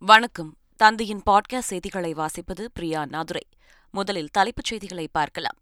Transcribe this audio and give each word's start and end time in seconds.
வணக்கம். 0.00 0.56
தந்தையின் 0.76 1.22
பாட்காஸ்ட் 1.30 1.58
செய்திகளை 1.58 2.12
வாசிப்பது 2.12 2.66
பிரியா 2.74 3.04
நாதுரை. 3.04 3.40
முதலில் 3.90 4.28
தலைப்புச் 4.30 4.64
செய்திகளை 4.64 5.08
பார்க்கலாம். 5.12 5.56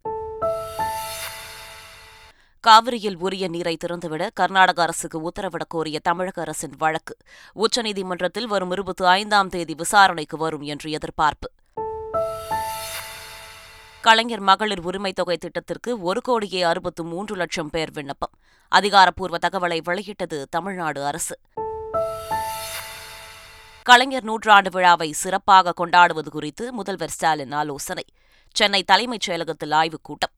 காவிரியில் 2.61 3.17
உரிய 3.19 3.49
நீரை 3.49 3.77
திறந்துவிட 3.77 4.29
கர்நாடக 4.35 4.83
அரசுக்கு 4.83 5.31
உத்தரவிடக் 5.31 5.69
கோரிய 5.69 5.99
தமிழக 5.99 6.41
அரசின் 6.41 6.73
வழக்கு. 6.79 7.17
உச்சநீதிமன்றத்தில் 7.55 8.45
வரும் 8.45 8.71
இருபத்தி 8.71 9.05
ஐந்தாம் 9.05 9.49
தேதி 9.49 9.75
விசாரணைக்கு 9.75 10.37
வரும் 10.37 10.63
என்று 10.63 10.91
எதிர்பார்ப்பு. 10.91 11.51
கலைஞர் 14.01 14.41
மகளிர் 14.41 14.85
உரிமைத் 14.85 15.17
தொகை 15.17 15.37
திட்டத்திற்கு 15.37 16.01
ஒரு 16.01 16.21
கோடியே 16.21 16.63
அறுபத்து 16.63 17.05
மூன்று 17.05 17.37
லட்சம் 17.37 17.71
பேர் 17.71 17.91
விண்ணப்பம். 17.91 18.33
அதிகாரப்பூர்வ 18.69 19.39
தகவலை 19.39 19.81
வெளியிட்டது 19.83 20.47
தமிழ்நாடு 20.51 21.05
அரசு. 21.05 21.39
கலைஞர் 23.87 24.25
நூற்றாண்டு 24.25 24.71
விழாவை 24.71 25.13
சிறப்பாக 25.13 25.73
கொண்டாடுவது 25.73 26.31
குறித்து 26.31 26.73
முதல்வர் 26.73 27.09
ஸ்டாலின் 27.09 27.53
ஆலோசனை. 27.53 28.05
சென்னை 28.53 28.83
தலைமைச் 28.83 29.31
செயலகத்தில் 29.31 29.75
ஆய்வுக் 29.75 30.05
கூட்டம். 30.05 30.31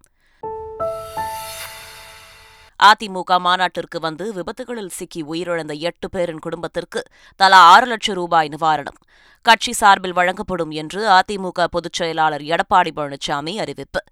அதிமுக 2.83 3.39
மாநாட்டிற்கு 3.39 4.01
வந்து 4.01 4.35
விபத்துகளில் 4.35 4.89
சிக்கி 4.89 5.25
உயிரிழந்த 5.25 5.79
எட்டு 5.79 6.11
பேரின் 6.11 6.39
குடும்பத்திற்கு 6.39 7.03
தலா 7.37 7.59
ஆறு 7.59 7.87
லட்சம் 7.87 8.15
ரூபாய் 8.15 8.49
நிவாரணம். 8.49 9.01
கட்சி 9.43 9.73
சார்பில் 9.73 10.13
வழங்கப்படும் 10.13 10.71
என்று 10.71 11.09
அதிமுக 11.09 11.65
பொதுச் 11.65 11.93
செயலாளர் 11.93 12.43
எடப்பாடி 12.43 12.91
பழனிசாமி 12.97 13.57
அறிவிப்பு. 13.57 14.03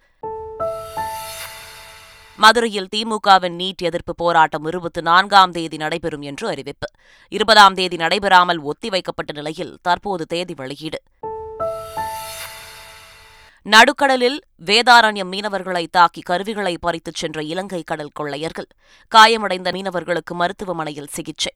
மதுரையில் 2.37 2.89
திமுகவின் 2.97 3.57
நீட் 3.57 3.83
எதிர்ப்பு 3.83 4.15
போராட்டம் 4.15 4.65
இருபத்தி 4.65 5.01
நான்காம் 5.01 5.51
தேதி 5.51 5.77
நடைபெறும் 5.77 6.23
என்று 6.23 6.49
அறிவிப்பு. 6.49 6.87
இருபதாம் 7.29 7.75
தேதி 7.75 7.97
நடைபெறாமல் 7.97 8.61
ஒத்திவைக்கப்பட்ட 8.61 9.33
நிலையில் 9.33 9.79
தற்போது 9.83 10.27
தேதி 10.27 10.55
வெளியீடு. 10.55 11.03
நடுக்கடலில் 13.63 14.39
வேதாரண்யம் 14.65 15.33
மீனவர்களை 15.33 15.87
தாக்கி 15.91 16.21
கருவிகளை 16.21 16.79
பறித்துச் 16.79 17.15
சென்ற 17.15 17.43
இலங்கை 17.43 17.83
கடல் 17.83 18.11
கொள்ளையர்கள். 18.13 18.67
காயமடைந்த 19.09 19.71
மீனவர்களுக்கு 19.71 20.33
மருத்துவமனையில் 20.33 21.07
சிகிச்சை. 21.07 21.53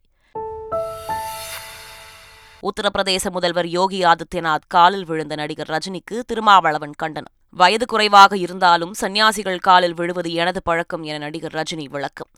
உத்தரப்பிரதேச 2.62 3.30
முதல்வர் 3.30 3.66
யோகி 3.66 4.02
ஆதித்யநாத் 4.02 4.66
காலில் 4.68 5.04
விழுந்த 5.04 5.34
நடிகர் 5.34 5.68
ரஜினிக்கு 5.68 6.20
திருமாவளவன் 6.26 6.92
கண்டனம். 6.96 7.32
வயது 7.52 7.86
குறைவாக 7.86 8.36
இருந்தாலும் 8.36 8.94
சன்னியாசிகள் 9.00 9.58
காலில் 9.58 9.94
விழுவது 9.94 10.32
எனது 10.32 10.62
பழக்கம் 10.62 11.02
என 11.02 11.18
நடிகர் 11.18 11.52
ரஜினி 11.52 11.84
விளக்கம். 11.88 12.28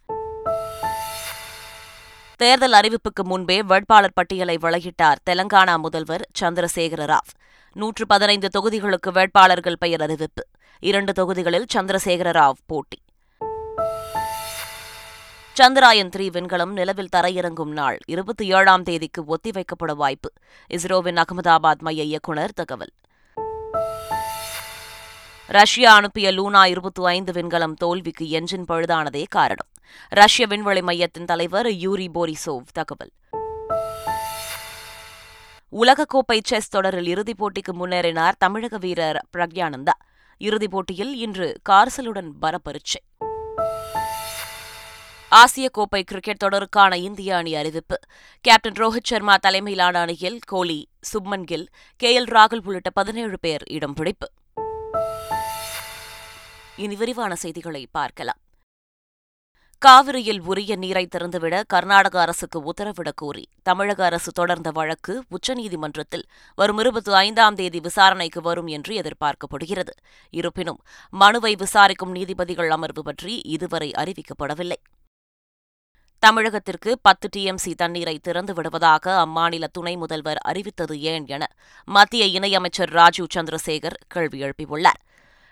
தேர்தல் 2.37 2.73
அறிவிப்புக்கு 2.73 3.25
முன்பே 3.25 3.63
வேட்பாளர் 3.63 4.13
பட்டியலை 4.13 4.57
வெளியிட்டார் 4.57 5.17
தெலங்கானா 5.31 5.79
முதல்வர் 5.79 6.29
சந்திரசேகர 6.41 7.05
ராவ். 7.05 7.31
நூற்று 7.73 8.07
பதினைந்து 8.07 8.49
தொகுதிகளுக்கு 8.59 9.13
வேட்பாளர்கள் 9.13 9.79
பெயர் 9.79 10.03
அறிவிப்பு. 10.03 10.47
இரண்டு 10.81 11.13
தொகுதிகளில் 11.13 11.67
சந்திரசேகர 11.75 12.31
ராவ் 12.31 12.63
போட்டி. 12.67 12.99
சந்திராயன் 15.61 16.09
த்ரீ 16.17 16.29
விண்கலம் 16.29 16.73
நிலவில் 16.73 17.09
தரையிறங்கும் 17.17 17.73
நாள் 17.73 17.99
இருபத்தி 18.07 18.53
ஏழாம் 18.53 18.83
தேதிக்கு 18.83 19.25
ஒத்திவைக்கப்பட 19.37 19.95
வாய்ப்பு. 19.95 20.33
இஸ்ரோவின் 20.71 21.23
அகமதாபாத் 21.23 21.79
மைய 21.79 22.03
இயக்குநர் 22.03 22.53
தகவல். 22.53 22.93
ரஷ்யா 25.53 25.95
அனுப்பிய 25.95 26.31
லூனா 26.31 26.67
இருபத்தி 26.67 27.05
ஐந்து 27.05 27.33
விண்கலம் 27.33 27.75
தோல்விக்கு 27.75 28.25
என்ஜின் 28.25 28.65
பழுதானதே 28.69 29.25
காரணம். 29.29 29.69
ரஷ்ய 30.09 30.47
விண்வெளி 30.47 30.83
மையத்தின் 30.83 31.25
தலைவர் 31.25 31.71
யூரி 31.71 32.11
போரிசோவ் 32.15 32.63
தகவல். 32.73 33.11
உலகக்கோப்பை 35.73 36.41
செஸ் 36.43 36.69
தொடரில் 36.69 37.07
இறுதிப் 37.07 37.45
போட்டிக்கு 37.45 37.73
முன்னேறினார் 37.73 38.33
தமிழக 38.39 38.79
வீரர் 38.79 39.27
பிரக்யானந்தா. 39.37 39.97
இறுதிப் 40.39 40.71
போட்டியில் 40.71 41.15
இன்று 41.17 41.61
கார்சலுடன் 41.69 42.31
பரப்பரிச்சை 42.43 43.03
ஆசிய 45.29 45.69
கோப்பை 45.69 46.05
கிரிக்கெட் 46.05 46.43
தொடருக்கான 46.45 46.95
இந்திய 46.95 47.37
அணி 47.37 47.55
அறிவிப்பு. 47.55 47.99
கேப்டன் 48.41 48.73
ரோஹித் 48.73 49.11
சர்மா 49.11 49.37
தலைமையிலான 49.37 50.01
அணியில் 50.01 50.39
கோலி 50.47 50.89
சுப்மன் 51.13 51.45
கில் 51.45 51.69
கே 51.97 52.21
எல் 52.21 52.31
ராகுல் 52.31 52.61
உள்ளிட்ட 52.65 52.91
பதினேழு 52.91 53.39
பேர் 53.41 53.63
இடம் 53.71 53.95
பிடிப்பு. 53.95 54.31
இனி 56.83 56.97
விரிவான 56.97 57.35
செய்திகளை 57.35 57.89
பார்க்கலாம். 57.91 58.41
காவிரியில் 59.79 60.41
உரிய 60.41 60.77
நீரை 60.77 61.05
திறந்துவிட 61.07 61.63
கர்நாடக 61.67 62.21
அரசுக்கு 62.21 62.59
உத்தரவிடக் 62.73 63.17
கோரி 63.17 63.45
தமிழக 63.63 64.05
அரசு 64.05 64.33
தொடர்ந்த 64.33 64.71
வழக்கு 64.71 65.25
உச்சநீதிமன்றத்தில் 65.31 66.25
வரும் 66.55 66.79
இருபத்தி 66.79 67.13
ஐந்தாம் 67.13 67.55
தேதி 67.55 67.81
விசாரணைக்கு 67.81 68.41
வரும் 68.41 68.67
என்று 68.67 68.93
எதிர்பார்க்கப்படுகிறது. 69.03 69.95
இருப்பினும் 70.31 70.81
மனுவை 71.11 71.55
விசாரிக்கும் 71.55 72.11
நீதிபதிகள் 72.11 72.71
அமர்வு 72.71 73.03
பற்றி 73.03 73.41
இதுவரை 73.45 73.91
அறிவிக்கப்படவில்லை. 73.91 74.81
தமிழகத்திற்கு 76.27 76.93
பத்து 77.03 77.29
டிஎம்சி 77.37 77.75
தண்ணீரை 77.77 78.19
திறந்து 78.19 78.55
விடுவதாக 78.55 79.27
அம்மாநில 79.27 79.67
துணை 79.73 79.97
முதல்வர் 79.97 80.39
அறிவித்தது 80.39 81.01
ஏன் 81.01 81.25
என 81.29 81.47
மத்திய 81.85 82.41
இணையமைச்சர் 82.41 82.91
ராஜீவ் 82.91 83.35
சந்திரசேகர் 83.35 83.99
கேள்வி 84.09 84.41
எழுப்பியுள்ளார். 84.43 85.02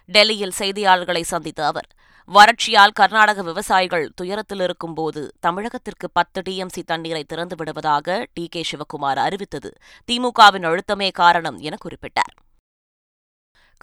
டெல்லியில் 0.05 0.59
செய்தியாளர்களை 0.59 1.21
சந்தித்த 1.21 1.67
அவர் 1.67 1.89
வறட்சியால் 2.29 2.93
கர்நாடக 2.93 3.43
விவசாயிகள் 3.43 4.11
துயரத்தில் 4.15 4.61
இருக்கும்போது 4.61 5.33
தமிழகத்திற்கு 5.47 6.07
பத்து 6.13 6.43
டிஎம்சி 6.49 6.83
தண்ணீரை 6.87 7.25
திறந்து 7.25 7.57
விடுவதாக 7.57 8.27
டி 8.33 8.49
கே 8.49 8.65
சிவக்குமார் 8.71 9.19
அறிவித்தது. 9.19 9.71
திமுகவின் 10.13 10.67
அழுத்தமே 10.67 11.11
காரணம் 11.11 11.59
என 11.59 11.77
குறிப்பிட்டார். 11.85 12.35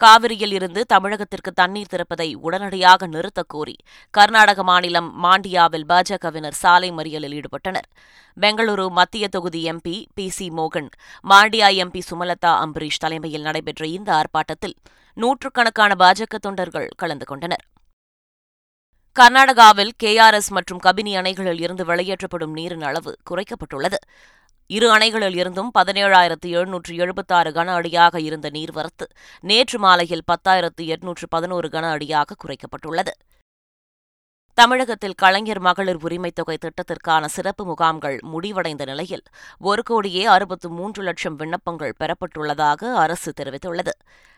காவிரியில் 0.02 0.52
இருந்து 0.52 0.84
தமிழகத்திற்கு 0.92 1.50
தண்ணீர் 1.54 1.90
திறப்பதை 1.90 2.34
உடனடியாக 2.34 3.06
நிறுத்தக் 3.06 3.48
கோரி 3.48 3.76
கர்நாடக 4.10 4.62
மாநிலம் 4.62 5.24
மாண்டியாவில் 5.24 5.84
பாஜகவினர் 5.88 6.52
சாலை 6.52 6.90
மறியலில் 6.92 7.40
ஈடுபட்டனர். 7.40 7.88
பெங்களூரு 8.40 8.88
மத்திய 8.88 9.28
தொகுதி 9.28 9.70
எம்பி 9.70 10.06
பி 10.14 10.28
சி 10.28 10.48
மோகன் 10.48 10.88
மாண்டியா 11.28 11.70
எம்பி 11.82 12.00
சுமலதா 12.10 12.52
அம்பரீஷ் 12.64 13.00
தலைமையில் 13.00 13.42
நடைபெற்ற 13.42 13.86
இந்த 13.86 14.12
ஆர்ப்பாட்டத்தில் 14.12 14.76
நூற்றுக்கணக்கான 15.14 15.94
பாஜக 15.98 16.38
தொண்டர்கள் 16.40 16.88
கலந்து 16.96 17.24
கொண்டனர். 17.24 17.64
கர்நாடகாவில் 19.20 19.90
கேஆர்எஸ் 20.02 20.48
மற்றும் 20.48 20.78
கபினி 20.78 21.16
அணைகளில் 21.16 21.60
இருந்து 21.60 21.84
வெளியேற்றப்படும் 21.84 22.52
நீரின் 22.52 22.82
அளவு 22.82 23.16
குறைக்கப்பட்டுள்ளது. 23.30 23.98
இரு 24.70 24.92
அணைகளில் 24.94 25.36
இருந்தும் 25.36 25.70
பதினேழாயிரத்து 25.78 26.46
எழுநூற்று 26.46 26.96
எழுபத்தாறு 26.96 27.50
கன 27.50 27.66
அடியாக 27.66 28.20
இருந்த 28.20 28.50
நீர்வரத்து 28.50 29.06
நேற்று 29.40 29.78
மாலையில் 29.78 30.22
பத்தாயிரத்து 30.32 30.80
எட்நூற்று 30.80 31.28
பதினோரு 31.28 31.68
கன 31.68 31.90
அடியாக 31.90 32.34
குறைக்கப்பட்டுள்ளது. 32.44 33.08
தமிழகத்தில் 34.54 35.14
கலைஞர் 35.14 35.58
மகளிர் 35.58 35.96
உரிமைத் 35.96 36.34
தொகை 36.34 36.58
திட்டத்திற்கான 36.60 37.24
சிறப்பு 37.24 37.64
முகாம்கள் 37.64 38.18
முடிவடைந்த 38.22 38.84
நிலையில் 38.84 39.22
ஒரு 39.58 39.82
கோடியே 39.82 40.24
அறுபத்து 40.24 40.70
மூன்று 40.70 41.02
லட்சம் 41.02 41.36
விண்ணப்பங்கள் 41.36 41.94
பெறப்பட்டுள்ளதாக 42.00 42.94
அரசு 42.94 43.32
தெரிவித்துள்ளது. 43.40 43.90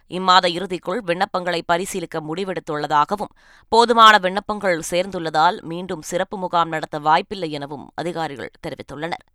இம்மாத 0.09 0.49
இறுதிக்குள் 0.49 1.01
விண்ணப்பங்களை 1.07 1.62
பரிசீலிக்க 1.67 2.21
முடிவெடுத்துள்ளதாகவும் 2.21 3.35
போதுமான 3.69 4.19
விண்ணப்பங்கள் 4.19 4.83
சேர்ந்துள்ளதால் 4.91 5.61
மீண்டும் 5.61 6.03
சிறப்பு 6.03 6.39
முகாம் 6.39 6.69
நடத்த 6.69 6.99
வாய்ப்பில்லை 6.99 7.51
எனவும் 7.51 7.91
அதிகாரிகள் 7.95 8.51
தெரிவித்துள்ளனர். 8.67 9.27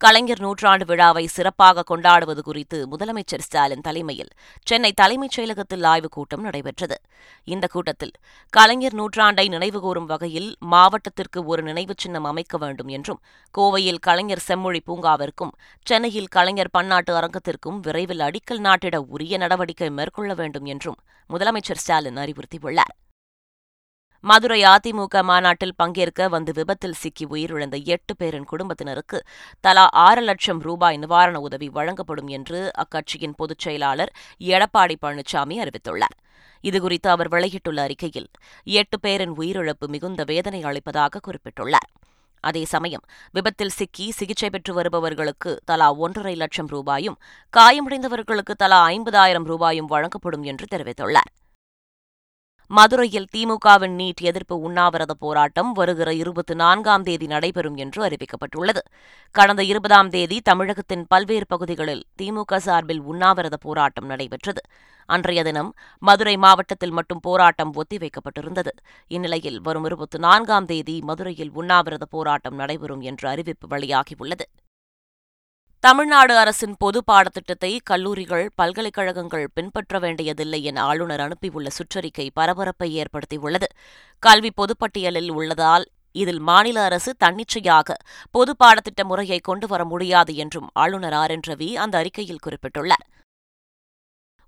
கலைஞர் 0.00 0.40
நூற்றாண்டு 0.40 0.84
விழாவை 0.84 1.26
சிறப்பாக 1.26 1.82
கொண்டாடுவது 1.82 2.42
குறித்து 2.42 2.88
முதலமைச்சர் 2.90 3.44
ஸ்டாலின் 3.46 3.80
தலைமையில் 3.80 4.28
சென்னை 4.62 4.92
தலைமைச் 4.92 5.40
செயலகத்தில் 5.40 5.86
ஆய்வுக் 5.86 6.12
கூட்டம் 6.12 6.40
நடைபெற்றது. 6.40 6.96
இந்த 7.44 7.66
கூட்டத்தில் 7.66 8.12
கலைஞர் 8.50 8.94
நூற்றாண்டை 8.94 9.46
நினைவுகூரும் 9.48 10.06
வகையில் 10.06 10.56
மாவட்டத்திற்கு 10.58 11.44
ஒரு 11.44 11.62
நினைவுச் 11.62 11.98
சின்னம் 11.98 12.24
அமைக்க 12.24 12.58
வேண்டும் 12.58 12.88
என்றும் 12.88 13.20
கோவையில் 13.58 14.00
கலைஞர் 14.00 14.46
செம்மொழி 14.48 14.82
பூங்காவிற்கும் 14.86 15.52
சென்னையில் 15.82 16.28
கலைஞர் 16.28 16.70
பன்னாட்டு 16.70 17.14
அரங்கத்திற்கும் 17.14 17.80
விரைவில் 17.80 18.20
அடிக்கல் 18.20 18.64
நாட்டிட 18.68 19.00
உரிய 19.00 19.36
நடவடிக்கை 19.36 19.90
மேற்கொள்ள 19.90 20.34
வேண்டும் 20.34 20.64
என்றும் 20.64 20.98
முதலமைச்சர் 21.30 21.82
ஸ்டாலின் 21.84 22.16
அறிவுறுத்தியுள்ளார். 22.16 22.94
மதுரை 24.20 24.62
அதிமுக 24.62 25.22
மாநாட்டில் 25.22 25.74
பங்கேற்க 25.76 26.28
வந்து 26.28 26.52
விபத்தில் 26.52 26.92
சிக்கி 26.92 27.26
உயிரிழந்த 27.26 27.84
எட்டு 27.84 28.16
பேரின் 28.16 28.44
குடும்பத்தினருக்கு 28.44 29.22
தலா 29.60 29.88
ஆறு 29.88 30.20
லட்சம் 30.20 30.60
ரூபாய் 30.60 30.96
நிவாரண 30.96 31.40
உதவி 31.40 31.68
வழங்கப்படும் 31.68 32.26
என்று 32.26 32.70
அக்கட்சியின் 32.76 33.36
பொதுச் 33.36 33.58
செயலாளர் 33.58 34.12
எடப்பாடி 34.40 34.96
பழனிசாமி 35.06 35.56
அறிவித்துள்ளார். 35.62 36.16
இதுகுறித்து 36.64 37.08
அவர் 37.08 37.28
வெளியிட்டுள்ள 37.28 37.82
அறிக்கையில் 37.82 38.28
எட்டு 38.64 39.00
பேரின் 39.00 39.36
உயிரிழப்பு 39.38 39.86
மிகுந்த 39.86 40.24
வேதனை 40.24 40.62
அளிப்பதாக 40.62 41.20
குறிப்பிட்டுள்ளார். 41.26 41.90
அதே 42.40 42.64
சமயம் 42.64 43.04
விபத்தில் 43.32 43.76
சிக்கி 43.78 44.10
சிகிச்சை 44.10 44.50
பெற்று 44.50 44.74
வருபவர்களுக்கு 44.74 45.60
தலா 45.64 45.94
ஒன்றரை 45.94 46.34
லட்சம் 46.34 46.66
ரூபாயும் 46.66 47.18
காயமடைந்தவர்களுக்கு 47.56 48.54
தலா 48.56 48.88
ஐம்பதாயிரம் 48.88 49.44
ரூபாயும் 49.44 49.86
வழங்கப்படும் 49.86 50.42
என்று 50.42 50.66
தெரிவித்துள்ளார். 50.74 51.32
மதுரையில் 52.70 53.26
திமுகவின் 53.36 53.94
நீட் 54.00 54.20
எதிர்ப்பு 54.20 54.56
உண்ணாவிரத 54.60 55.14
போராட்டம் 55.14 55.72
வருகிற 55.72 56.14
இருபத்தி 56.14 56.54
நான்காம் 56.54 57.02
தேதி 57.02 57.26
நடைபெறும் 57.26 57.76
என்று 57.76 58.00
அறிவிக்கப்பட்டுள்ளது. 58.04 58.82
கடந்த 59.30 59.62
இருபதாம் 59.62 60.08
தேதி 60.08 60.40
தமிழகத்தின் 60.40 61.04
பல்வேறு 61.08 61.46
பகுதிகளில் 61.46 62.04
திமுக 62.22 62.56
சார்பில் 62.56 63.00
உண்ணாவிரத 63.00 63.56
போராட்டம் 63.56 64.06
நடைபெற்றது. 64.06 64.62
அன்றைய 65.06 65.42
தினம் 65.42 65.74
மதுரை 65.98 66.36
மாவட்டத்தில் 66.36 66.90
மட்டும் 66.90 67.20
போராட்டம் 67.20 67.74
ஒத்திவைக்கப்பட்டிருந்தது. 67.74 68.74
இந்நிலையில் 69.08 69.60
வரும் 69.60 69.84
இருபத்தி 69.84 70.18
நான்காம் 70.18 70.64
தேதி 70.64 71.00
மதுரையில் 71.00 71.50
உண்ணாவிரத 71.52 72.04
போராட்டம் 72.10 72.54
நடைபெறும் 72.54 73.00
என்ற 73.00 73.30
அறிவிப்பு 73.30 73.76
வெளியாகியுள்ளது. 73.76 74.46
தமிழ்நாடு 75.80 76.36
அரசின் 76.36 76.74
பொது 76.78 77.04
பாடத்திட்டத்தை 77.04 77.80
கல்லூரிகள் 77.84 78.50
பல்கலைக்கழகங்கள் 78.54 79.48
பின்பற்ற 79.54 79.98
வேண்டியதில்லை 79.98 80.64
என 80.64 80.82
ஆளுநர் 80.82 81.20
அனுப்பியுள்ள 81.20 81.66
சுற்றறிக்கை 81.66 82.28
பரபரப்பை 82.32 83.02
ஏற்படுத்தியுள்ளது. 83.02 83.68
கல்வி 84.18 84.50
பொதுப்பட்டியலில் 84.56 85.30
உள்ளதால் 85.30 85.84
இதில் 86.12 86.40
மாநில 86.40 86.84
அரசு 86.84 87.14
தன்னிச்சையாக 87.16 87.96
பொது 88.30 88.54
பாடத்திட்ட 88.64 89.04
முறையை 89.04 89.38
கொண்டு 89.38 89.66
வர 89.66 89.84
முடியாது 89.84 90.34
என்றும் 90.34 90.68
ஆளுநர் 90.72 91.12
ஆர். 91.12 91.30
என். 91.30 91.46
ரவி 91.46 91.72
அந்த 91.74 91.98
அறிக்கையில் 91.98 92.44
குறிப்பிட்டுள்ளார். 92.46 93.06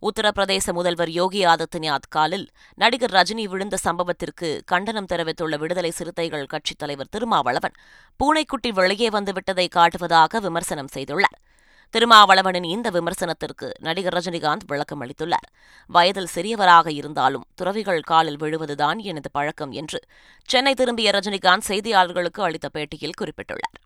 உத்தரப்பிரதேச 0.08 0.73
முதல்வர் 0.73 1.11
யோகி 1.11 1.41
ஆதித்யநாத் 1.44 2.06
காலில் 2.08 2.47
நடிகர் 2.75 3.11
ரஜினி 3.11 3.44
விழுந்த 3.44 3.76
சம்பவத்திற்கு 3.87 4.49
கண்டனம் 4.64 5.08
தெரிவித்துள்ள 5.12 5.56
விடுதலை 5.56 5.91
சிறுத்தைகள் 5.91 6.47
கட்சித் 6.47 6.79
தலைவர் 6.79 7.11
திருமாவளவன் 7.11 7.76
பூனைக்குட்டி 8.20 8.70
வெளியே 8.73 9.08
வந்துவிட்டதை 9.08 9.67
காட்டுவதாக 9.76 10.41
விமர்சனம் 10.41 10.91
செய்துள்ளார். 10.94 11.38
திருமாவளவனின் 11.94 12.67
இந்த 12.75 12.88
விமர்சனத்திற்கு 12.91 13.69
நடிகர் 13.81 14.17
ரஜினிகாந்த் 14.17 14.67
விளக்கம் 14.67 15.02
அளித்துள்ளார். 15.05 15.49
வயதில் 15.91 16.32
சிறியவராக 16.35 16.88
இருந்தாலும் 17.00 17.47
துறவிகள் 17.55 18.02
காலில் 18.11 18.41
விழுவதுதான் 18.43 18.99
எனது 19.11 19.31
பழக்கம் 19.32 19.73
என்று 19.81 20.00
சென்னை 20.49 20.75
திரும்பிய 20.75 21.11
ரஜினிகாந்த் 21.17 21.69
செய்தியாளர்களுக்கு 21.69 22.43
அளித்த 22.49 22.69
பேட்டியில் 22.76 23.19
குறிப்பிட்டுள்ளார். 23.20 23.79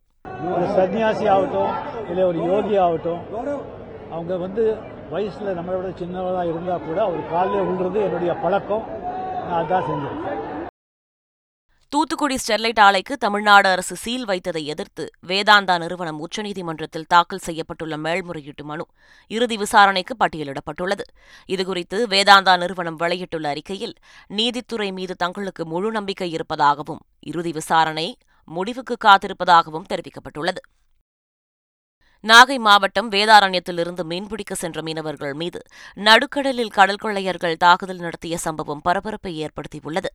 ஒரு 0.54 0.66
சன்னியாசி 0.78 1.26
ஆகட்டும் 1.36 1.72
இல்லை 2.10 2.24
ஒரு 2.24 2.40
யோகி 2.52 2.76
ஆகட்டும் 2.86 3.22
அவங்க 4.10 4.36
வந்து 4.36 4.64
வயசில் 5.12 5.56
நம்மளை 5.58 5.76
விட 5.78 5.88
சின்னவராக 6.00 6.50
இருந்தால் 6.52 6.84
கூட 6.86 6.98
அவர் 7.02 7.30
காலையில் 7.30 7.66
விழுறது 7.68 7.98
என்னுடைய 8.06 8.32
பழக்கம். 8.44 8.84
நான் 9.48 9.58
அதான் 9.60 9.86
செஞ்சிருக்கேன் 9.88 10.42
தூத்துக்குடி 11.92 12.36
ஸ்டெர்லைட் 12.42 12.80
ஆலைக்கு 12.84 13.14
தமிழ்நாடு 13.24 13.68
அரசு 13.68 13.96
சீல் 13.96 14.24
வைத்ததை 14.28 14.62
எதிர்த்து 14.72 15.04
வேதாந்தா 15.28 15.74
நிறுவனம் 15.78 16.18
உச்சநீதிமன்றத்தில் 16.24 17.06
தாக்கல் 17.08 17.44
செய்யப்பட்டுள்ள 17.46 17.96
மேல்முறையீட்டு 17.96 18.64
மனு 18.64 18.84
இறுதி 19.30 19.56
விசாரணைக்கு 19.56 20.14
பட்டியலிடப்பட்டுள்ளது. 20.22 21.04
இதுகுறித்து 21.48 21.98
வேதாந்தா 22.14 22.54
நிறுவனம் 22.56 22.96
வெளியிட்டுள்ள 22.96 23.48
அறிக்கையில் 23.48 23.94
நீதித்துறை 24.38 24.92
மீது 24.92 25.16
தங்களுக்கு 25.24 25.66
முழு 25.66 25.90
நம்பிக்கை 25.92 26.30
இருப்பதாகவும் 26.30 27.02
இறுதி 27.32 27.52
விசாரணை 27.52 28.08
முடிவுக்கு 28.48 28.96
காத்திருப்பதாகவும் 29.04 29.88
தெரிவிக்கப்பட்டுள்ளது. 29.92 30.62
நாகை 32.24 32.58
மாவட்டம் 32.58 33.10
வேதாரண்யத்திலிருந்து 33.10 34.02
மீன்பிடிக்க 34.10 34.52
சென்ற 34.52 34.82
மீனவர்கள் 34.82 35.32
மீது 35.32 35.60
நடுக்கடலில் 35.94 36.70
கடல் 36.70 36.96
கொள்ளையர்கள் 36.96 37.56
தாக்குதல் 37.56 37.96
நடத்திய 37.96 38.36
சம்பவம் 38.36 38.80
பரபரப்பை 38.80 39.32
ஏற்படுத்தியுள்ளது. 39.46 40.10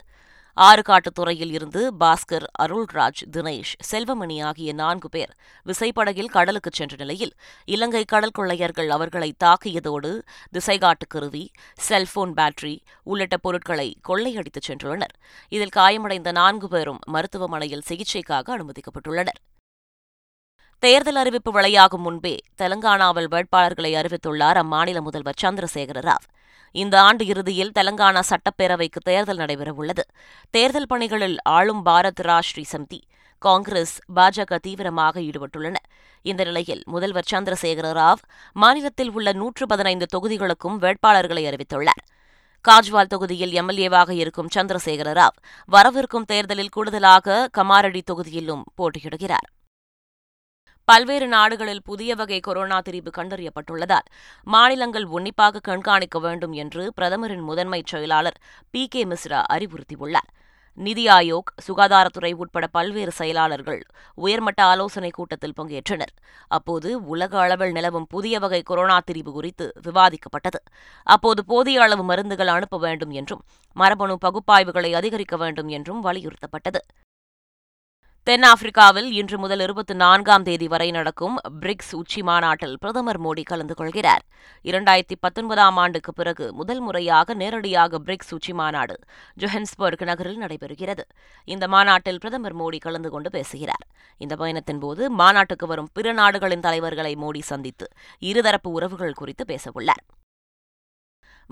ஆறுகாட்டுத்துறையில் 0.56 1.52
இருந்து 1.52 1.94
பாஸ்கர் 2.00 2.46
அருள்ராஜ் 2.62 3.20
தினேஷ் 3.36 3.74
செல்வமணி 3.90 4.42
ஆகிய 4.44 4.72
நான்கு 4.72 5.08
பேர் 5.08 5.32
விசைப்படகில் 5.66 6.32
கடலுக்கு 6.36 6.70
சென்ற 6.72 6.96
நிலையில் 6.96 7.32
இலங்கை 7.64 8.04
கடல் 8.04 8.30
கொள்ளையர்கள் 8.30 8.90
அவர்களை 8.90 9.34
தாக்கியதோடு 9.44 10.10
திசைகாட்டு 10.52 11.08
கருவி 11.08 11.44
செல்போன் 11.76 12.34
பேட்டரி 12.34 12.78
உள்ளிட்ட 13.04 13.36
பொருட்களை 13.36 13.88
கொள்ளையடித்துச் 14.08 14.68
சென்றுள்ளனர். 14.68 15.14
இதில் 15.48 15.76
காயமடைந்த 15.76 16.32
நான்கு 16.32 16.68
பேரும் 16.68 17.00
மருத்துவமனையில் 17.06 17.86
சிகிச்சைக்காக 17.88 18.56
அனுமதிக்கப்பட்டுள்ளனர். 18.56 19.40
தேர்தல் 20.84 21.14
அறிவிப்பு 21.14 21.52
வெளியாகும் 21.52 22.00
முன்பே 22.00 22.36
தெலங்கானாவில் 22.62 23.26
வேட்பாளர்களை 23.30 23.90
அறிவித்துள்ளார் 24.00 24.58
அம்மாநில 24.60 25.00
முதல்வர் 25.00 25.40
சந்திரசேகர 25.42 25.98
ராவ். 26.06 26.26
இந்த 26.70 27.00
ஆண்டு 27.00 27.26
இறுதியில் 27.26 27.72
தெலங்கானா 27.78 28.22
சட்டப்பேரவைக்கு 28.30 29.00
தேர்தல் 29.04 29.36
நடைபெறவுள்ளது. 29.36 30.04
தேர்தல் 30.50 30.86
பணிகளில் 30.86 31.36
ஆளும் 31.42 31.86
பாரத் 31.86 32.22
ராஷ்டிரி 32.22 32.64
சமிதி 32.72 33.00
காங்கிரஸ் 33.38 33.94
பாஜக 34.16 34.58
தீவிரமாக 34.58 35.20
ஈடுபட்டுள்ளன. 35.20 35.74
இந்த 36.22 36.44
நிலையில் 36.44 36.82
முதல்வர் 36.86 37.28
சந்திரசேகர 37.32 37.92
ராவ் 38.00 38.24
மாநிலத்தில் 38.52 39.12
உள்ள 39.12 39.32
நூற்று 39.32 39.66
பதினைந்து 39.66 40.06
தொகுதிகளுக்கும் 40.16 40.80
வேட்பாளர்களை 40.80 41.46
அறிவித்துள்ளார். 41.52 42.04
காஜ்வால் 42.64 43.12
தொகுதியில் 43.14 43.52
எம்எல்ஏவாக 43.62 44.10
இருக்கும் 44.10 44.52
சந்திரசேகர 44.54 45.12
ராவ் 45.22 45.38
வரவிருக்கும் 45.64 46.24
தேர்தலில் 46.24 46.74
கூடுதலாக 46.78 47.48
கமாரடி 47.58 48.00
தொகுதியிலும் 48.10 48.62
போட்டியிடுகிறார். 48.76 49.48
பல்வேறு 50.90 51.26
நாடுகளில் 51.28 51.82
புதிய 51.84 52.14
வகை 52.14 52.40
கொரோனா 52.40 52.80
திரிவு 52.80 53.10
கண்டறியப்பட்டுள்ளதால் 53.16 54.06
மாநிலங்கள் 54.46 55.04
உன்னிப்பாக 55.04 55.60
கண்காணிக்க 55.60 56.18
வேண்டும் 56.18 56.52
என்று 56.52 56.92
பிரதமரின் 56.94 57.40
முதன்மைச் 57.40 57.86
செயலாளர் 57.86 58.38
பி. 58.70 58.88
கே. 58.88 59.04
மிஸ்ரா 59.04 59.40
அறிவுறுத்தியுள்ளார். 59.52 60.30
நிதி 60.78 61.06
ஆயோக் 61.06 61.50
சுகாதாரத்துறை 61.66 62.32
உட்பட 62.32 62.66
பல்வேறு 62.66 63.10
செயலாளர்கள் 63.10 63.82
உயர்மட்ட 64.14 64.62
ஆலோசனைக் 64.62 65.14
கூட்டத்தில் 65.14 65.56
பங்கேற்றனர். 65.56 66.14
அப்போது 66.48 67.06
உலக 67.06 67.38
அளவில் 67.38 67.72
நிலவும் 67.72 68.06
புதிய 68.06 68.38
வகை 68.38 68.62
கொரோனா 68.62 68.98
திரிவு 69.10 69.32
குறித்து 69.32 69.68
விவாதிக்கப்பட்டது. 69.82 70.60
அப்போது 71.06 71.44
போதிய 71.44 71.82
அளவு 71.82 72.04
மருந்துகள் 72.04 72.54
அனுப்ப 72.56 72.78
வேண்டும் 72.78 73.10
என்றும் 73.10 73.44
மரபணு 73.76 74.16
பகுப்பாய்வுகளை 74.24 74.92
அதிகரிக்க 74.92 75.36
வேண்டும் 75.36 75.68
என்றும் 75.68 76.02
வலியுறுத்தப்பட்டது. 76.04 76.82
தென்னாப்பிரிக்காவில் 78.26 79.06
இன்று 79.10 79.38
முதல் 79.38 79.60
இருபத்தி 79.60 79.94
நான்காம் 79.94 80.42
தேதி 80.42 80.68
வரை 80.68 80.90
நடக்கும் 80.90 81.36
பிரிக்ஸ் 81.60 81.94
உச்சி 81.94 82.22
மாநாட்டில் 82.22 82.76
பிரதமர் 82.78 83.20
மோடி 83.22 83.42
கலந்து 83.42 83.74
கொள்கிறார். 83.74 84.24
இரண்டாயிரத்தி 84.64 85.16
பத்தொன்பதாம் 85.20 85.76
ஆண்டுக்கு 85.76 86.12
பிறகு 86.12 86.52
முதல் 86.52 86.80
முறையாக 86.80 87.34
நேரடியாக 87.34 87.98
பிரிக்ஸ் 87.98 88.30
உச்சி 88.30 88.52
மாநாடு 88.52 88.98
ஜொஹன்ஸ்பர்க் 89.40 90.04
நகரில் 90.04 90.40
நடைபெறுகிறது. 90.40 91.06
இந்த 91.44 91.68
மாநாட்டில் 91.68 92.18
பிரதமர் 92.18 92.56
மோடி 92.56 92.78
கலந்து 92.78 93.10
கொண்டு 93.10 93.30
பேசுகிறார். 93.30 93.86
இந்த 94.18 94.36
பயணத்தின் 94.36 94.78
போது 94.78 95.10
மாநாட்டுக்கு 95.10 95.66
வரும் 95.66 95.90
பிற 95.92 96.12
நாடுகளின் 96.12 96.60
தலைவர்களை 96.60 97.16
மோடி 97.16 97.40
சந்தித்து 97.52 97.88
இருதரப்பு 98.20 98.72
உறவுகள் 98.78 99.12
குறித்து 99.12 99.44
பேசவுள்ளார். 99.54 100.04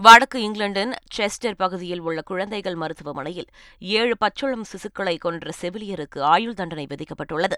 வடக்கு 0.04 0.38
இங்கிலாந்தின் 0.42 0.92
செஸ்டர் 1.16 1.56
பகுதியில் 1.56 2.00
உள்ள 2.00 2.20
குழந்தைகள் 2.20 2.74
மருத்துவமனையில் 2.74 3.48
ஏழு 3.78 4.16
பச்சுளம் 4.20 4.62
சிசுக்களை 4.72 5.18
கொன்ற 5.18 5.50
செவிலியருக்கு 5.60 6.20
ஆயுள் 6.20 6.54
தண்டனை 6.54 6.86
விதிக்கப்பட்டுள்ளது. 6.86 7.56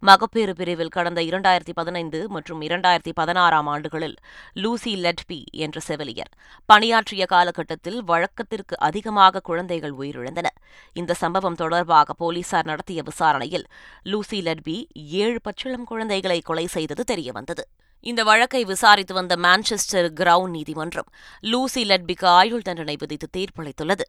மகப்பேறு 0.00 0.54
பிரிவில் 0.54 0.88
கடந்த 0.88 1.20
இரண்டாயிரத்தி 1.20 1.74
பதினைந்து 1.74 2.28
மற்றும் 2.28 2.60
இரண்டாயிரத்தி 2.60 3.12
பதினாறாம் 3.14 3.66
ஆண்டுகளில் 3.66 4.16
லூசி 4.52 4.94
லெட்பி 4.96 5.44
என்ற 5.50 5.80
செவிலியர் 5.80 6.32
பணியாற்றிய 6.66 7.26
காலகட்டத்தில் 7.26 8.00
வழக்கத்திற்கு 8.04 8.78
அதிகமாக 8.78 9.40
குழந்தைகள் 9.40 9.92
உயிரிழந்தன. 9.92 10.46
இந்த 10.92 11.14
சம்பவம் 11.14 11.54
தொடர்பாக 11.54 12.12
போலீசார் 12.12 12.64
நடத்திய 12.64 13.02
விசாரணையில் 13.02 13.68
லூசி 14.02 14.40
லெட்பி 14.40 14.86
ஏழு 14.94 15.40
பச்சிளம் 15.42 15.84
குழந்தைகளை 15.84 16.40
கொலை 16.40 16.66
செய்தது 16.66 17.04
தெரியவந்தது. 17.14 17.66
இந்த 18.04 18.22
வழக்கை 18.22 18.64
விசாரித்து 18.64 19.14
வந்த 19.14 19.36
மான்செஸ்டர் 19.36 20.08
கிரவுன் 20.20 20.50
நீதிமன்றம் 20.50 21.08
லூசி 21.40 21.84
லட்பிக்கு 21.84 22.26
ஆயுள் 22.28 22.62
தண்டனை 22.62 22.96
விதித்து 22.98 23.28
தீர்ப்பளித்துள்ளது. 23.36 24.06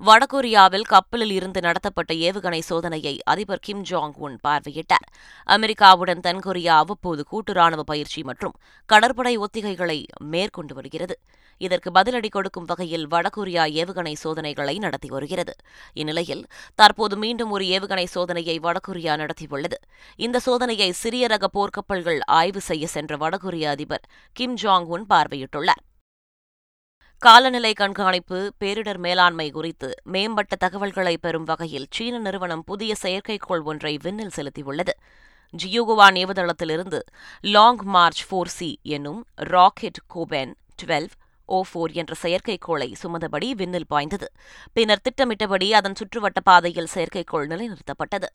வடகொரியாவில் 0.00 0.82
கப்பலில் 0.82 1.30
இருந்து 1.30 1.60
நடத்தப்பட்ட 1.60 2.14
ஏவுகணை 2.14 2.58
சோதனையை 2.68 3.18
அதிபர் 3.24 3.62
கிம் 3.62 3.82
ஜாங் 3.90 4.12
உன் 4.16 4.36
பார்வையிட்டார். 4.48 5.06
அமெரிக்காவுடன் 5.46 6.20
தென்கொரியா 6.26 6.74
அவ்வப்போது 6.82 7.24
கூட்டு 7.24 7.52
ராணுவ 7.52 7.82
பயிற்சி 7.82 8.22
மற்றும் 8.22 8.54
கடற்படை 8.86 9.38
ஒத்திகைகளை 9.38 10.04
மேற்கொண்டு 10.24 10.74
வருகிறது. 10.74 11.16
இதற்கு 11.58 11.90
பதிலடி 11.90 12.28
கொடுக்கும் 12.28 12.64
வகையில் 12.64 13.06
வடகொரியா 13.08 13.64
ஏவுகணை 13.80 14.14
சோதனைகளை 14.24 14.76
நடத்தி 14.78 15.08
வருகிறது. 15.08 15.54
இந்நிலையில் 15.92 16.44
தற்போது 16.74 17.16
மீண்டும் 17.16 17.50
ஒரு 17.50 17.64
ஏவுகணை 17.64 18.06
சோதனையை 18.14 18.58
வடகொரியா 18.68 19.16
நடத்தியுள்ளது. 19.22 19.80
இந்த 20.16 20.40
சோதனையை 20.46 20.90
சிறிய 20.90 21.26
ரக 21.26 21.48
போர்க்கப்பல்கள் 21.54 22.20
ஆய்வு 22.26 22.60
செய்ய 22.60 22.86
சென்ற 22.86 23.16
வடகொரிய 23.16 23.68
அதிபர் 23.68 24.06
கிம் 24.32 24.56
ஜாங் 24.62 24.88
உன் 24.96 25.06
பார்வையிட்டுள்ளார். 25.08 25.84
காலநிலை 27.18 27.72
கண்காணிப்பு 27.72 28.52
பேரிடர் 28.60 28.98
மேலாண்மை 28.98 29.50
குறித்து 29.50 29.94
மேம்பட்ட 30.04 30.56
தகவல்களை 30.56 31.16
பெறும் 31.16 31.44
வகையில் 31.44 31.86
சீன 31.90 32.18
நிறுவனம் 32.18 32.64
புதிய 32.64 32.94
செயற்கைக்கோள் 33.02 33.62
ஒன்றை 33.62 33.98
விண்ணில் 34.02 34.34
செலுத்தியுள்ளது. 34.36 34.92
ஜியோகுவான் 35.54 36.16
ஏவுதளத்திலிருந்து 36.22 37.00
லாங் 37.40 37.82
மார்ச் 37.82 38.22
ஃபோர் 38.26 38.52
சி 38.56 38.78
என்னும் 38.82 39.24
rocket 39.34 40.02
Gaofen 40.06 40.54
twelve 40.82 41.14
O 41.44 41.62
four 41.62 41.92
என்ற 41.92 42.14
செயற்கைக்கோளை 42.22 42.92
சுமந்தபடி 43.02 43.50
விண்ணில் 43.50 43.88
பாய்ந்தது. 43.88 44.28
பின்னர் 44.72 45.00
திட்டமிட்டபடி 45.00 45.72
அதன் 45.72 45.98
சுற்றுவட்ட 46.00 46.42
பாதையில் 46.42 46.92
செயற்கைக்கோள் 46.94 47.50
நிலைநிறுத்தப்பட்டது. 47.52 48.30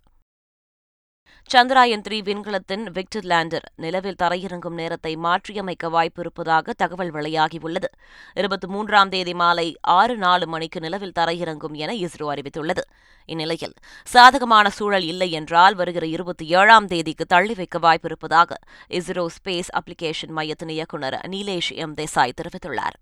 சந்திராயன் 1.49 2.03
த்ரீ 2.07 2.17
விண்கலத்தின் 2.27 2.83
விக்டர் 2.91 3.23
லேண்டர் 3.23 3.65
நிலவில் 3.75 4.17
தரையிறங்கும் 4.23 4.77
நேரத்தை 4.81 5.15
மாற்றியமைக்க 5.15 5.89
வாய்ப்பு 5.89 6.21
இருப்பதாக 6.21 6.73
தகவல் 6.73 7.11
வெளியாகியுள்ளது. 7.13 7.89
இருபத்தி 8.33 8.67
மூன்றாம் 8.67 9.09
தேதி 9.09 9.33
மாலை 9.33 9.77
ஆறு 9.81 10.17
நாலு 10.17 10.47
மணிக்கு 10.47 10.79
நிலவில் 10.79 11.17
தரையிறங்கும் 11.19 11.73
என 11.73 11.93
இஸ்ரோ 11.93 12.27
அறிவித்துள்ளது. 12.33 12.83
இந்நிலையில் 13.25 13.75
சாதகமான 14.03 14.69
சூழல் 14.69 15.03
இல்லை 15.03 15.31
என்றால் 15.31 15.75
வருகிற 15.75 16.05
இருபத்தி 16.05 16.47
ஏழாம் 16.47 16.87
தேதிக்கு 16.87 17.25
தள்ளி 17.25 17.53
வைக்க 17.53 17.79
வாய்ப்பு 17.79 18.07
இருப்பதாக 18.07 18.59
இஸ்ரோ 18.89 19.25
ஸ்பேஸ் 19.37 19.71
அப்ளிகேஷன் 19.79 20.35
மையத்தின் 20.39 20.69
இயக்குநர் 20.69 21.19
நீலேஷ் 21.29 21.73
எம் 21.75 21.93
தேசாய் 21.93 22.37
தெரிவித்துள்ளார். 22.41 22.97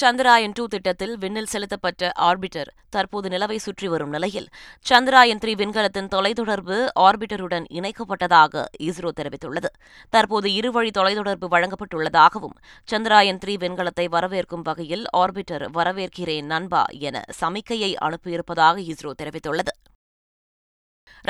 சந்திராயன் 0.00 0.52
டூ 0.54 0.64
திட்டத்தில் 0.66 1.14
விண்ணில் 1.18 1.48
செலுத்தப்பட்ட 1.52 2.10
ஆர்பிட்டர் 2.26 2.68
தற்போது 2.90 3.28
நிலவை 3.28 3.56
சுற்றி 3.56 3.88
வரும் 3.88 4.08
நிலையில். 4.08 4.46
சந்திராயன் 4.86 5.40
த்ரீ 5.44 5.52
விண்கலத்தின் 5.54 6.10
தொலைத்தொடர்பு 6.14 6.76
ஆர்பிட்டருடன் 7.06 7.66
இணைக்கப்பட்டதாக 7.78 8.64
இஸ்ரோ 8.88 9.10
தெரிவித்துள்ளது. 9.20 9.70
தற்போது 10.10 10.50
இருவழி 10.60 10.92
தொலைத்தொடர்பு 10.98 11.48
வழங்கப்பட்டுள்ளதாகவும் 11.54 12.56
சந்திராயன் 12.92 13.42
த்ரீ 13.44 13.56
விண்கலத்தை 13.64 14.06
வரவேற்கும் 14.16 14.64
வகையில் 14.70 15.04
ஆர்பிட்டர் 15.16 15.66
வரவேற்கிறேன் 15.78 16.50
நண்பா 16.54 16.84
என 17.08 17.24
சமிக்கையை 17.40 17.92
அனுப்பியிருப்பதாக 18.08 18.78
இஸ்ரோ 18.92 19.12
தெரிவித்துள்ளது. 19.22 19.74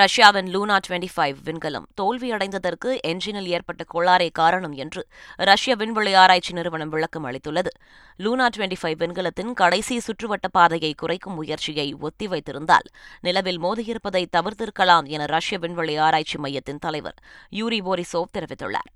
ரஷ்யாவின் 0.00 0.48
லூனா 0.54 0.76
டுவெண்டி 0.86 1.08
ஃபைவ் 1.16 1.38
விண்கலம் 1.44 1.86
தோல்வியடைந்ததற்கு 2.00 2.90
என்ஜினில் 3.06 3.48
ஏற்பட்ட 3.56 3.84
கோளாறே 3.94 4.28
காரணம் 4.32 4.72
என்று 4.72 5.02
ரஷ்ய 5.36 5.74
விண்வெளி 5.74 6.12
ஆராய்ச்சி 6.14 6.52
நிறுவனம் 6.52 6.88
விளக்கம் 6.88 7.24
அளித்துள்ளது. 7.24 7.72
லூனா 8.18 8.46
டுவெண்டி 8.56 8.76
ஃபைவ் 8.82 8.98
விண்கலத்தின் 9.02 9.52
கடைசி 9.52 9.96
சுற்றுவட்ட 9.98 10.48
பாதையை 10.52 10.92
குறைக்கும் 10.96 11.34
முயற்சியை 11.34 11.96
ஒத்திவைத்திருந்தால் 12.00 12.88
நிலவில் 13.20 13.60
மோதியிருப்பதை 13.62 14.22
தவிர்த்திருக்கலாம் 14.36 15.08
என 15.08 15.24
ரஷ்ய 15.24 15.58
விண்வெளி 15.58 15.96
ஆராய்ச்சி 15.96 16.38
மையத்தின் 16.38 16.78
தலைவர் 16.78 17.18
யூரி 17.50 17.80
போரிசோவ் 17.80 18.34
தெரிவித்துள்ளார். 18.38 18.90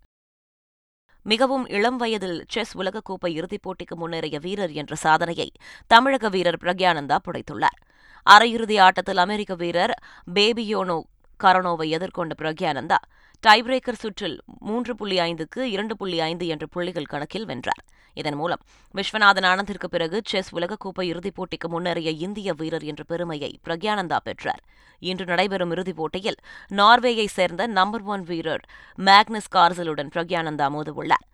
மிகவும் 1.26 1.66
இளம் 1.66 1.96
வயதில் 1.96 2.38
செஸ் 2.48 2.78
உலகக்கோப்பை 2.78 3.30
இறுதிப் 3.38 3.64
போட்டிக்கு 3.66 3.94
முன்னேறிய 3.94 4.38
வீரர் 4.38 4.72
என்ற 4.72 4.94
சாதனையை 4.94 5.48
தமிழக 5.86 6.28
வீரர் 6.28 6.62
பிரக்யானந்தா 6.62 7.16
புடைத்துள்ளார். 7.26 7.81
அரையிறுதி 8.26 8.76
ஆட்டத்தில் 8.78 9.16
அமெரிக்க 9.16 9.54
வீரர் 9.54 9.94
பேபியோனோ 10.34 10.98
கரனோவை 11.40 11.86
எதிர்கொண்ட 11.96 12.32
பிரக்யானந்தா 12.38 12.98
டைபிரேக்கர் 13.44 14.02
சுற்றில் 14.02 14.36
மூன்று 14.46 14.96
புள்ளி 14.96 15.16
ஐந்துக்கு 15.18 15.60
இரண்டு 15.74 15.96
புள்ளி 15.96 16.20
ஐந்து 16.20 16.46
என்ற 16.46 16.66
புள்ளிகள் 16.66 17.04
கணக்கில் 17.04 17.44
வென்றார். 17.44 17.82
இதன் 18.14 18.34
மூலம் 18.34 18.62
விஸ்வநாதன் 18.94 19.46
ஆனந்திற்கு 19.50 19.88
பிறகு 19.90 20.20
செஸ் 20.24 20.50
உலகக்கோப்பை 20.54 21.02
இறுதிப் 21.02 21.36
போட்டிக்கு 21.36 21.68
முன்னேறிய 21.68 22.10
இந்திய 22.10 22.52
வீரர் 22.52 22.82
என்ற 22.82 23.02
பெருமையை 23.04 23.58
பிரக்யானந்தா 23.66 24.16
பெற்றார். 24.24 24.62
இன்று 24.98 25.24
நடைபெறும் 25.24 25.70
இறுதிப் 25.70 25.96
போட்டியில் 25.96 26.38
நார்வேயைச் 26.70 27.36
சேர்ந்த 27.38 27.66
நம்பர் 27.66 28.02
ஒன் 28.02 28.22
வீரர் 28.22 28.64
மேக்னஸ் 28.98 29.52
கார்சலுடன் 29.54 30.12
பிரக்யானந்தா 30.14 30.68
மோதவுள்ளார் 30.76 31.26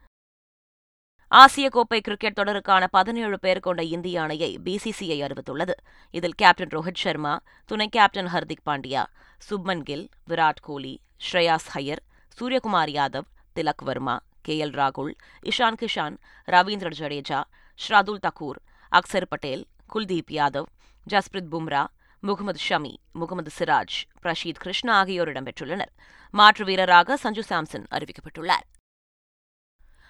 ஆசிய 1.31 1.69
கோப்பை 1.69 2.01
கிரிக்கெட் 2.01 2.39
தொடருக்கான 2.41 2.85
பதினேழு 2.91 3.39
பேர் 3.39 3.61
கொண்ட 3.61 3.83
இந்திய 3.83 4.23
அணியை 4.23 4.59
பிசிசிஐ 4.65 5.19
அறிவித்துள்ளது. 5.27 5.75
இதில் 6.11 6.35
கேப்டன் 6.35 6.69
ரோஹித் 6.69 7.01
சர்மா 7.03 7.41
துணை 7.65 7.89
captain 7.89 8.27
Hardik 8.27 8.65
Pandya 8.67 9.03
Shubman 9.49 9.83
Gill 9.83 10.09
Virat 10.31 10.63
Kohli 10.63 11.01
Shreyas 11.27 11.69
Iyer 11.75 12.03
Suryakumar 12.39 12.93
Yadav 12.99 13.29
Tilak 13.55 13.85
Varma 13.85 14.17
K 14.43 14.57
L 14.65 14.75
ராகுல் 14.81 15.13
இஷான் 15.43 15.79
கிஷான் 15.81 16.17
ரவீந்திர 16.47 16.91
ஜடேஜா 17.01 17.41
ஷ்ராதுல் 17.79 18.23
தக்கூர் 18.27 18.59
அக்சர் 18.93 19.29
பட்டேல் 19.29 19.67
குல்தீப் 19.95 20.35
யாதவ் 20.39 20.69
ஜஸ்பிரித் 21.07 21.53
பும்ரா 21.53 21.85
முகமது 22.21 22.61
ஷமி 22.69 22.95
முகமது 23.13 23.51
சிராஜ் 23.59 23.99
பிரஷீத் 24.23 24.63
கிருஷ்ணா 24.63 24.95
ஆகியோர் 24.95 25.29
இடம்பெற்றுள்ளனர். 25.29 25.93
மாற்று 26.31 26.65
வீரராக 26.65 27.17
சஞ்சு 27.17 27.43
சாம்சன் 27.49 27.87
அறிவிக்கப்பட்டுள்ளார். 27.91 28.67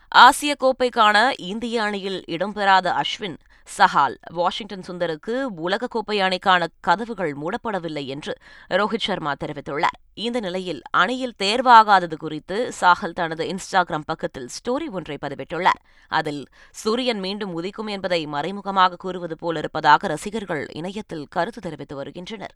ஆசிய 0.09 0.57
கோப்பைக்கான 0.61 1.33
இந்திய 1.38 1.83
அணியில் 1.83 2.25
இடம்பெறாத 2.29 3.00
அஸ்வின் 3.00 3.37
சஹால் 3.79 4.15
வாஷிங்டன் 4.33 4.81
சுந்தருக்கு 4.81 5.47
உலகக்கோப்பை 5.57 6.21
அணிக்கான 6.21 6.67
கதவுகள் 6.81 7.37
மூடப்படவில்லை 7.37 8.07
என்று 8.07 8.37
ரோஹித் 8.69 8.99
சர்மா 8.99 9.33
தெரிவித்துள்ளார். 9.45 9.99
இந்த 10.15 10.41
நிலையில் 10.41 10.83
அணியில் 10.91 11.35
தேர்வாகாதது 11.43 12.17
குறித்து 12.17 12.73
சாஹல் 12.81 13.12
தனது 13.12 13.45
இன்ஸ்டாகிராம் 13.45 14.07
பக்கத்தில் 14.07 14.49
ஸ்டோரி 14.49 14.91
ஒன்றை 14.91 15.19
பதிவிட்டுள்ளார். 15.27 15.83
அதில் 16.09 16.47
சூரியன் 16.71 17.19
மீண்டும் 17.19 17.62
உதிக்கும் 17.62 17.88
என்பதை 17.88 18.27
மறைமுகமாக 18.27 18.97
கூறுவது 18.97 19.37
போலிருப்பதாக 19.37 20.07
ரசிகர்கள் 20.07 20.67
இணையத்தில் 20.73 21.27
கருத்து 21.31 21.61
தெரிவித்து 21.61 21.97
வருகின்றனர். 21.97 22.55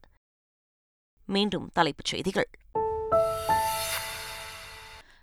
மீண்டும் 1.27 1.71
தலைப்புச் 1.73 2.07
செய்திகள். 2.07 2.49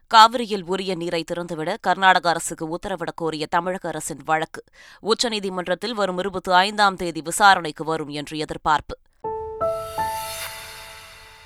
காவிரியில் 0.10 0.64
உரிய 0.64 0.96
நீரை 0.96 1.24
திறந்துவிட 1.32 1.76
கர்நாடக 1.82 2.30
அரசுக்கு 2.30 2.78
உத்தரவிடக் 2.78 3.16
கோரிய 3.16 3.46
தமிழக 3.46 3.88
அரசின் 3.88 4.20
வழக்கு. 4.26 4.64
உச்சநீதிமன்றத்தில் 5.02 5.92
வரும் 5.92 6.18
இருபத்தி 6.18 6.52
ஐந்தாம் 6.52 6.96
தேதி 6.96 7.22
விசாரணைக்கு 7.22 7.84
வரும் 7.84 8.08
என்று 8.08 8.38
எதிர்பார்ப்பு. 8.38 8.98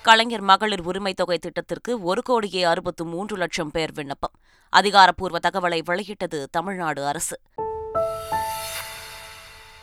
கலைஞர் 0.02 0.42
மகளிர் 0.42 0.82
உரிமைத் 0.82 1.14
தொகை 1.14 1.38
திட்டத்திற்கு 1.38 2.04
ஒரு 2.04 2.22
கோடியே 2.22 2.64
அறுபத்து 2.64 3.06
மூன்று 3.06 3.38
லட்சம் 3.38 3.72
பேர் 3.72 3.92
விண்ணப்பம். 3.92 4.32
அதிகாரப்பூர்வ 4.70 5.40
தகவலை 5.40 5.80
வெளியிட்டது 5.86 6.48
தமிழ்நாடு 6.52 7.06
அரசு. 7.06 7.40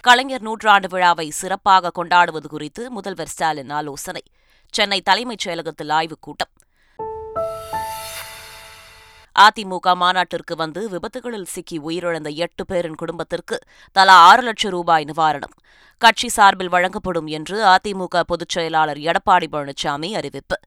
கலைஞர் 0.01 0.43
நூற்றாண்டு 0.43 0.89
விழாவை 0.89 1.31
சிறப்பாக 1.31 1.91
கொண்டாடுவது 1.91 2.49
குறித்து 2.49 2.91
முதல்வர் 2.91 3.29
ஸ்டாலின் 3.29 3.71
ஆலோசனை. 3.71 4.23
சென்னை 4.71 5.01
தலைமைச் 5.01 5.49
செயலகத்தில் 5.49 5.93
ஆய்வுக் 5.93 6.23
கூட்டம் 6.23 6.49
அதிமுக 9.39 9.95
மாநாட்டிற்கு 9.95 10.57
வந்து 10.57 10.89
விபத்துகளில் 10.89 11.45
சிக்கி 11.45 11.81
உயிரிழந்த 11.81 12.35
எட்டு 12.35 12.67
பேரின் 12.67 12.95
குடும்பத்திற்கு 12.95 13.59
தலா 13.93 14.15
ஆறு 14.15 14.43
லட்சம் 14.43 14.71
ரூபாய் 14.71 15.05
நிவாரணம். 15.05 15.55
கட்சி 15.99 16.29
சார்பில் 16.29 16.69
வழங்கப்படும் 16.69 17.27
என்று 17.27 17.65
அதிமுக 17.65 18.21
பொதுச் 18.27 18.49
செயலாளர் 18.49 18.97
எடப்பாடி 18.97 19.47
பழனிசாமி 19.53 20.13
அறிவிப்பு. 20.13 20.59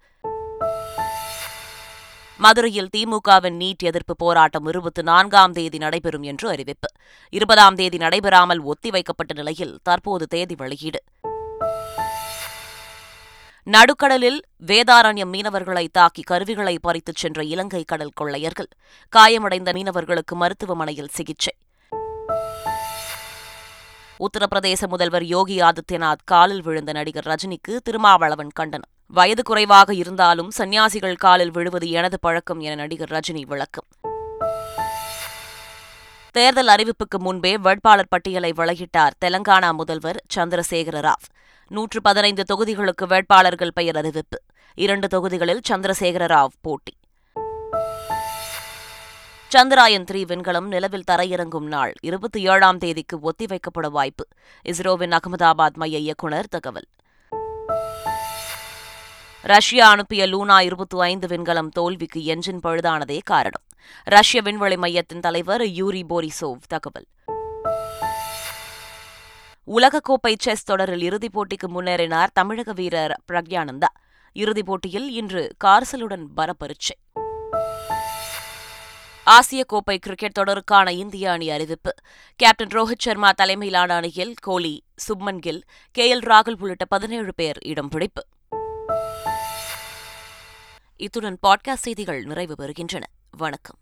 மதுரையில் 2.37 2.89
திமுகவின் 2.97 3.57
நீட் 3.57 3.83
எதிர்ப்பு 3.83 4.15
போராட்டம் 4.15 4.65
இருபத்தி 4.65 5.01
நான்காம் 5.01 5.51
தேதி 5.51 5.77
நடைபெறும் 5.77 6.23
என்று 6.23 6.49
அறிவிப்பு. 6.49 6.89
இருபதாம் 7.29 7.75
தேதி 7.75 7.97
நடைபெறாமல் 7.97 8.61
ஒத்திவைக்கப்பட்ட 8.61 9.33
நிலையில் 9.33 9.79
தற்போது 9.83 10.27
தேதி 10.27 10.55
வெளியீடு. 10.55 11.03
நடுக்கடலில் 13.65 14.39
வேதாரண்யம் 14.65 15.31
மீனவர்களை 15.33 15.87
தாக்கி 15.91 16.21
கருவிகளை 16.21 16.79
பறித்துச் 16.79 17.15
சென்ற 17.15 17.43
இலங்கை 17.43 17.83
கடல் 17.83 18.11
கொள்ளையர்கள் 18.13 18.67
காயமடைந்த 19.09 19.71
மீனவர்களுக்கு 19.71 20.35
மருத்துவமனையில் 20.35 21.07
சிகிச்சை. 21.07 21.55
உத்தரப்பிரதேச 24.19 24.87
முதல்வர் 24.87 25.23
யோகி 25.23 25.59
ஆதித்யநாத் 25.59 26.23
காலில் 26.23 26.61
விழுந்த 26.61 26.91
நடிகர் 26.91 27.27
ரஜினிக்கு 27.27 27.77
திருமாவளவன் 27.83 28.49
கண்டனம். 28.53 28.89
வயது 29.07 29.43
குறைவாக 29.43 29.93
இருந்தாலும் 29.93 30.51
சன்னியாசிகள் 30.57 31.15
காலில் 31.15 31.51
விழுவது 31.51 31.89
எனது 31.89 32.19
பழக்கம் 32.19 32.59
என 32.59 32.75
நடிகர் 32.75 33.11
ரஜினி 33.11 33.41
விளக்கம். 33.41 33.85
தேர்தல் 36.31 36.67
அறிவிப்புக்கு 36.67 37.19
முன்பே 37.19 37.57
வேட்பாளர் 37.57 38.07
பட்டியலை 38.07 38.53
வெளியிட்டார் 38.57 39.11
தெலங்கானா 39.25 39.73
முதல்வர் 39.73 40.23
சந்திரசேகர 40.35 40.99
ராவ். 41.01 41.27
நூற்று 41.67 42.01
பதினைந்து 42.01 42.43
தொகுதிகளுக்கு 42.53 43.07
வேட்பாளர்கள் 43.07 43.73
பெயர் 43.73 43.95
அறிவிப்பு. 43.95 44.41
இரண்டு 44.73 45.07
தொகுதிகளில் 45.07 45.61
சந்திரசேகர 45.69 46.25
ராவ் 46.25 46.55
போட்டி. 46.61 46.97
சந்திராயன் 49.55 50.03
த்ரீ 50.11 50.25
விண்கலம் 50.25 50.67
நிலவில் 50.67 51.03
தரையிறங்கும் 51.11 51.67
நாள் 51.67 51.93
இருபத்தி 52.01 52.47
ஏழாம் 52.47 52.77
தேதிக்கு 52.77 53.19
ஒத்திவைக்கப்பட 53.19 53.87
வாய்ப்பு. 53.87 54.27
இஸ்ரோவின் 54.65 55.11
அகமதாபாத் 55.11 55.73
மைய 55.73 55.97
இயக்குநர் 55.97 56.47
தகவல். 56.49 56.87
ரஷ்யா 59.41 59.89
அனுப்பிய 59.89 60.27
லூனா 60.27 60.59
இருபத்தி 60.59 60.99
ஐந்து 60.99 61.27
விண்கலம் 61.27 61.69
தோல்விக்கு 61.69 62.19
என்ஜின் 62.19 62.59
பழுதானதே 62.63 63.19
காரணம். 63.23 63.63
ரஷ்ய 64.03 64.41
விண்வெளி 64.41 64.77
மையத்தின் 64.77 65.19
தலைவர் 65.19 65.65
யூரி 65.65 66.05
போரிசோவ் 66.09 66.59
தகவல். 66.67 67.05
உலகக்கோப்பை 69.67 70.35
செஸ் 70.37 70.63
தொடரில் 70.63 71.01
இறுதிப் 71.01 71.39
போட்டிக்கு 71.39 71.67
முன்னேறினார் 71.67 72.27
தமிழக 72.33 72.73
வீரர் 72.73 73.21
பிரக்யானந்தா. 73.31 73.87
இறுதிப் 74.33 74.65
போட்டியில் 74.65 75.11
இன்று 75.11 75.55
கார்சலுடன் 75.63 76.25
பரப்பரிச்சை 76.37 77.21
ஆசிய 79.23 79.63
கோப்பை 79.63 79.99
கிரிக்கெட் 79.99 80.37
தொடருக்கான 80.39 80.89
இந்திய 80.89 81.31
அணி 81.31 81.49
அறிவிப்பு. 81.49 81.93
கேப்டன் 82.35 82.67
ரோஹித் 82.67 82.99
சர்மா 82.99 83.31
தலைமையிலான 83.31 83.95
அணியில் 83.95 84.33
கோலி 84.41 84.83
சுப்மன் 85.07 85.39
கில் 85.39 85.63
கே 85.91 86.15
எல் 86.15 86.23
ராகுல் 86.23 86.55
உள்ளிட்ட 86.59 86.85
பதினேழு 86.85 87.33
பேர் 87.33 87.57
இடம் 87.59 87.89
பிடிப்பு. 87.89 88.25
இத்துடன் 90.95 91.37
பாட்காஸ்ட் 91.47 91.73
செய்திகள் 91.73 92.23
நிறைவு 92.23 92.55
பெறுகின்றன. 92.59 93.03
வணக்கம். 93.31 93.77